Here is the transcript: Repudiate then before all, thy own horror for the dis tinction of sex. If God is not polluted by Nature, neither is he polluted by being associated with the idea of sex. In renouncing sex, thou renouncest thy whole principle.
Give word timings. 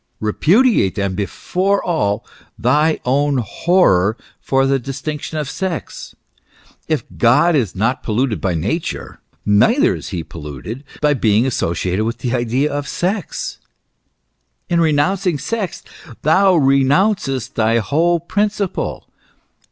Repudiate 0.19 0.95
then 0.95 1.13
before 1.13 1.83
all, 1.83 2.25
thy 2.57 2.99
own 3.05 3.37
horror 3.37 4.17
for 4.39 4.65
the 4.65 4.79
dis 4.79 4.99
tinction 4.99 5.39
of 5.39 5.47
sex. 5.47 6.15
If 6.87 7.03
God 7.19 7.55
is 7.55 7.75
not 7.75 8.01
polluted 8.01 8.41
by 8.41 8.55
Nature, 8.55 9.19
neither 9.45 9.93
is 9.93 10.09
he 10.09 10.23
polluted 10.23 10.83
by 11.01 11.13
being 11.13 11.45
associated 11.45 12.03
with 12.03 12.17
the 12.17 12.33
idea 12.33 12.73
of 12.73 12.87
sex. 12.87 13.59
In 14.69 14.81
renouncing 14.81 15.37
sex, 15.37 15.83
thou 16.23 16.55
renouncest 16.55 17.53
thy 17.53 17.77
whole 17.77 18.19
principle. 18.19 19.07